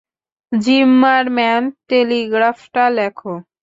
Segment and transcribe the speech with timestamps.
[0.51, 3.33] যিম্মারম্যান, টেলিগ্রাফটা লেখো।